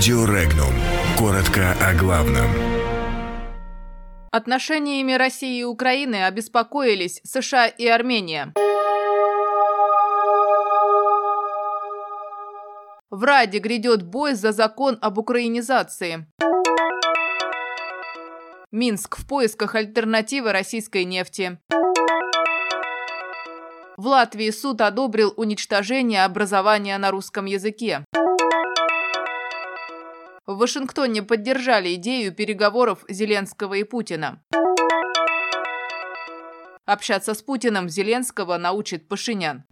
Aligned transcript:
Радио 0.00 0.24
Регнум. 0.24 0.72
Коротко 1.18 1.72
о 1.72 1.92
главном. 1.92 2.48
Отношениями 4.30 5.12
России 5.12 5.60
и 5.60 5.64
Украины 5.64 6.24
обеспокоились 6.24 7.20
США 7.22 7.66
и 7.66 7.86
Армения. 7.86 8.54
В 13.10 13.22
Раде 13.22 13.58
грядет 13.58 14.02
бой 14.02 14.32
за 14.32 14.52
закон 14.52 14.96
об 15.02 15.18
украинизации. 15.18 16.26
Минск 18.72 19.18
в 19.18 19.28
поисках 19.28 19.74
альтернативы 19.74 20.52
российской 20.52 21.04
нефти. 21.04 21.58
В 23.98 24.06
Латвии 24.06 24.48
суд 24.48 24.80
одобрил 24.80 25.34
уничтожение 25.36 26.24
образования 26.24 26.96
на 26.96 27.10
русском 27.10 27.44
языке. 27.44 28.06
В 30.50 30.56
Вашингтоне 30.56 31.22
поддержали 31.22 31.94
идею 31.94 32.34
переговоров 32.34 33.04
Зеленского 33.08 33.74
и 33.74 33.84
Путина. 33.84 34.42
Общаться 36.86 37.34
с 37.34 37.40
Путиным 37.40 37.88
Зеленского 37.88 38.58
научит 38.58 39.06
Пашинян. 39.06 39.62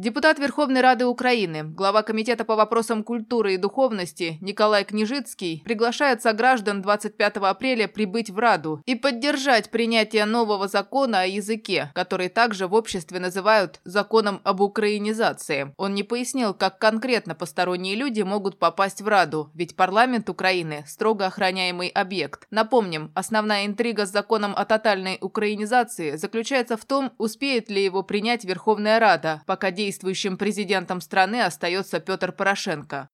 Депутат 0.00 0.38
Верховной 0.38 0.80
Рады 0.80 1.04
Украины, 1.04 1.62
глава 1.62 2.02
Комитета 2.02 2.46
по 2.46 2.56
вопросам 2.56 3.04
культуры 3.04 3.52
и 3.52 3.58
духовности 3.58 4.38
Николай 4.40 4.82
Княжицкий 4.82 5.60
приглашает 5.62 6.22
сограждан 6.22 6.80
25 6.80 7.36
апреля 7.36 7.86
прибыть 7.86 8.30
в 8.30 8.38
Раду 8.38 8.80
и 8.86 8.94
поддержать 8.94 9.70
принятие 9.70 10.24
нового 10.24 10.68
закона 10.68 11.20
о 11.20 11.26
языке, 11.26 11.90
который 11.94 12.30
также 12.30 12.66
в 12.66 12.72
обществе 12.72 13.20
называют 13.20 13.82
законом 13.84 14.40
об 14.42 14.62
украинизации. 14.62 15.74
Он 15.76 15.92
не 15.92 16.02
пояснил, 16.02 16.54
как 16.54 16.78
конкретно 16.78 17.34
посторонние 17.34 17.94
люди 17.94 18.22
могут 18.22 18.58
попасть 18.58 19.02
в 19.02 19.08
Раду, 19.08 19.50
ведь 19.52 19.76
парламент 19.76 20.30
Украины– 20.30 20.82
строго 20.86 21.26
охраняемый 21.26 21.88
объект. 21.88 22.46
Напомним, 22.50 23.12
основная 23.14 23.66
интрига 23.66 24.06
с 24.06 24.10
законом 24.10 24.54
о 24.56 24.64
тотальной 24.64 25.18
украинизации 25.20 26.16
заключается 26.16 26.78
в 26.78 26.86
том, 26.86 27.12
успеет 27.18 27.68
ли 27.68 27.84
его 27.84 28.02
принять 28.02 28.46
Верховная 28.46 28.98
Рада, 28.98 29.42
пока 29.44 29.70
действует 29.70 29.89
действующим 29.90 30.36
президентом 30.38 31.00
страны 31.00 31.42
остается 31.42 31.98
Петр 31.98 32.30
Порошенко. 32.30 33.08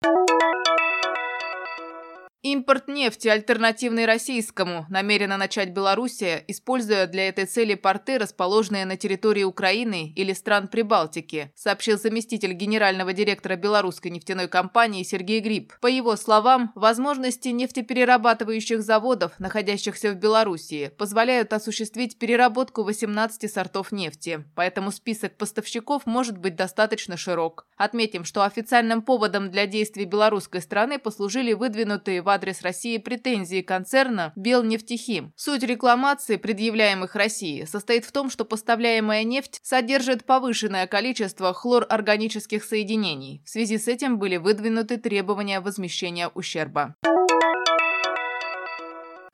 Импорт 2.49 2.87
нефти, 2.87 3.27
альтернативный 3.27 4.07
российскому, 4.07 4.87
намерена 4.89 5.37
начать 5.37 5.71
Белоруссия, 5.71 6.45
используя 6.47 7.09
для 7.09 7.27
этой 7.27 7.45
цели 7.45 7.75
порты, 7.75 8.19
расположенные 8.19 8.87
на 8.87 8.97
территории 8.97 9.43
Украины 9.43 10.13
или 10.15 10.33
стран 10.33 10.69
Прибалтики, 10.69 11.51
сообщил 11.57 11.99
заместитель 11.99 12.53
генерального 12.53 13.13
директора 13.13 13.57
белорусской 13.57 14.13
нефтяной 14.13 14.47
компании 14.47 15.03
Сергей 15.03 15.41
Гриб. 15.41 15.73
По 15.81 15.89
его 15.89 16.15
словам, 16.15 16.71
возможности 16.77 17.49
нефтеперерабатывающих 17.49 18.81
заводов, 18.81 19.33
находящихся 19.41 20.13
в 20.13 20.15
Белоруссии, 20.15 20.93
позволяют 20.97 21.53
осуществить 21.53 22.17
переработку 22.17 22.85
18 22.85 23.53
сортов 23.53 23.91
нефти, 23.91 24.45
поэтому 24.55 24.93
список 24.93 25.37
поставщиков 25.37 26.07
может 26.07 26.39
быть 26.39 26.55
достаточно 26.55 27.17
широк. 27.17 27.67
Отметим, 27.77 28.25
что 28.25 28.45
официальным 28.45 29.03
поводом 29.03 29.51
для 29.51 29.67
действий 29.67 30.05
белорусской 30.05 30.61
страны 30.61 31.01
послужили 31.01 31.53
выдвинутые 31.53 32.23
в 32.23 32.36
адрес 32.37 32.61
России 32.61 32.99
претензии 32.99 33.63
концерна 33.63 34.33
«Белнефтехим». 34.37 35.33
Суть 35.37 35.63
рекламации, 35.63 36.37
предъявляемых 36.37 37.17
России, 37.17 37.65
состоит 37.65 38.05
в 38.05 38.13
том, 38.13 38.29
что 38.29 38.45
поставляемая 38.45 39.25
нефть 39.25 39.59
содержит 39.63 40.25
повышенное 40.25 40.87
количество 40.87 41.55
хлорорганических 41.55 42.63
соединений. 42.63 43.43
В 43.47 43.49
связи 43.49 43.79
с 43.79 43.89
этим 43.89 44.19
были 44.19 44.37
выдвинуты 44.37 44.99
требования 44.99 45.61
возмещения 45.61 46.29
ущерба. 46.29 46.95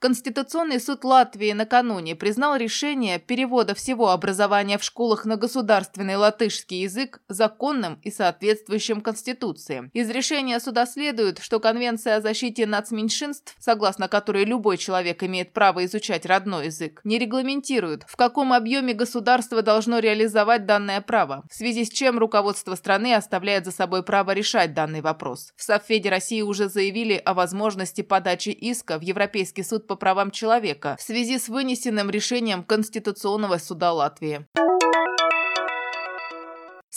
Конституционный 0.03 0.81
суд 0.81 1.05
Латвии 1.05 1.53
накануне 1.53 2.13
признал 2.13 2.57
решение 2.57 3.19
перевода 3.19 3.73
всего 3.73 4.09
образования 4.09 4.77
в 4.77 4.83
школах 4.83 5.23
на 5.23 5.37
государственный 5.37 6.17
латышский 6.17 6.81
язык 6.81 7.21
законным 7.29 8.01
и 8.03 8.11
соответствующим 8.11 8.99
Конституции. 8.99 9.89
Из 9.93 10.09
решения 10.09 10.59
суда 10.59 10.85
следует, 10.85 11.39
что 11.39 11.61
Конвенция 11.61 12.17
о 12.17 12.21
защите 12.21 12.65
нацменьшинств, 12.65 13.55
согласно 13.59 14.09
которой 14.09 14.43
любой 14.43 14.75
человек 14.75 15.23
имеет 15.23 15.53
право 15.53 15.85
изучать 15.85 16.25
родной 16.25 16.65
язык, 16.65 16.99
не 17.05 17.17
регламентирует, 17.17 18.03
в 18.05 18.17
каком 18.17 18.51
объеме 18.51 18.93
государство 18.93 19.61
должно 19.61 19.99
реализовать 19.99 20.65
данное 20.65 20.99
право, 20.99 21.45
в 21.49 21.55
связи 21.55 21.85
с 21.85 21.89
чем 21.89 22.19
руководство 22.19 22.75
страны 22.75 23.15
оставляет 23.15 23.63
за 23.63 23.71
собой 23.71 24.03
право 24.03 24.31
решать 24.31 24.73
данный 24.73 24.99
вопрос. 24.99 25.53
В 25.55 25.63
Совфеде 25.63 26.09
России 26.09 26.41
уже 26.41 26.67
заявили 26.67 27.13
о 27.23 27.33
возможности 27.33 28.01
подачи 28.01 28.49
иска 28.49 28.99
в 28.99 29.01
Европейский 29.01 29.63
суд 29.63 29.87
по 29.87 29.92
по 29.93 29.97
правам 29.97 30.31
человека 30.31 30.97
в 30.99 31.03
связи 31.03 31.37
с 31.37 31.49
вынесенным 31.49 32.09
решением 32.09 32.63
Конституционного 32.63 33.59
суда 33.59 33.93
Латвии. 33.93 34.47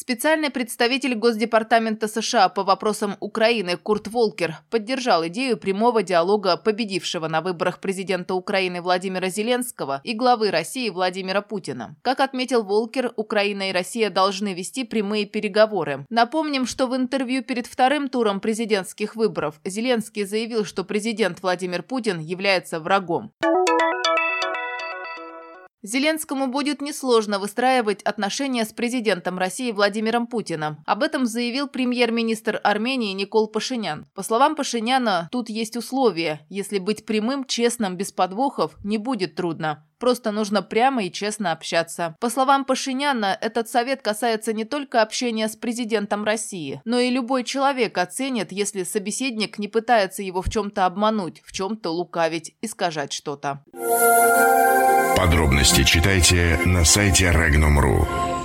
Специальный 0.06 0.50
представитель 0.50 1.16
Госдепартамента 1.16 2.06
США 2.06 2.48
по 2.48 2.62
вопросам 2.62 3.16
Украины 3.18 3.76
Курт 3.76 4.06
Волкер 4.06 4.58
поддержал 4.70 5.26
идею 5.26 5.56
прямого 5.56 6.04
диалога 6.04 6.56
победившего 6.56 7.26
на 7.26 7.40
выборах 7.40 7.80
президента 7.80 8.34
Украины 8.34 8.80
Владимира 8.80 9.28
Зеленского 9.30 10.00
и 10.04 10.14
главы 10.14 10.52
России 10.52 10.90
Владимира 10.90 11.42
Путина. 11.42 11.96
Как 12.02 12.20
отметил 12.20 12.62
Волкер, 12.62 13.14
Украина 13.16 13.70
и 13.70 13.72
Россия 13.72 14.08
должны 14.08 14.54
вести 14.54 14.84
прямые 14.84 15.26
переговоры. 15.26 16.06
Напомним, 16.08 16.66
что 16.66 16.86
в 16.86 16.94
интервью 16.94 17.42
перед 17.42 17.66
вторым 17.66 18.08
туром 18.08 18.38
президентских 18.38 19.16
выборов 19.16 19.60
Зеленский 19.64 20.22
заявил, 20.22 20.64
что 20.64 20.84
президент 20.84 21.42
Владимир 21.42 21.82
Путин 21.82 22.20
является 22.20 22.78
врагом. 22.78 23.32
Зеленскому 25.86 26.48
будет 26.48 26.82
несложно 26.82 27.38
выстраивать 27.38 28.02
отношения 28.02 28.64
с 28.64 28.72
президентом 28.72 29.38
России 29.38 29.70
Владимиром 29.70 30.26
Путиным. 30.26 30.78
Об 30.84 31.04
этом 31.04 31.26
заявил 31.26 31.68
премьер-министр 31.68 32.60
Армении 32.64 33.12
Никол 33.12 33.46
Пашинян. 33.46 34.06
По 34.12 34.24
словам 34.24 34.56
Пашиняна, 34.56 35.28
тут 35.30 35.48
есть 35.48 35.76
условия. 35.76 36.44
Если 36.48 36.80
быть 36.80 37.06
прямым, 37.06 37.44
честным, 37.44 37.96
без 37.96 38.10
подвохов, 38.10 38.72
не 38.82 38.98
будет 38.98 39.36
трудно. 39.36 39.86
Просто 39.98 40.30
нужно 40.30 40.62
прямо 40.62 41.04
и 41.04 41.10
честно 41.10 41.52
общаться. 41.52 42.16
По 42.20 42.30
словам 42.30 42.64
Пашиняна, 42.64 43.36
этот 43.40 43.68
совет 43.68 44.02
касается 44.02 44.52
не 44.52 44.64
только 44.64 45.02
общения 45.02 45.48
с 45.48 45.56
президентом 45.56 46.24
России, 46.24 46.80
но 46.84 46.98
и 46.98 47.10
любой 47.10 47.44
человек 47.44 47.98
оценит, 47.98 48.52
если 48.52 48.82
собеседник 48.82 49.58
не 49.58 49.68
пытается 49.68 50.22
его 50.22 50.42
в 50.42 50.50
чем-то 50.50 50.86
обмануть, 50.86 51.42
в 51.44 51.52
чем-то 51.52 51.90
лукавить, 51.90 52.54
искажать 52.60 53.12
что-то. 53.12 53.64
Подробности 55.16 55.82
читайте 55.84 56.60
на 56.66 56.84
сайте 56.84 57.26
Regnum.ru. 57.26 58.35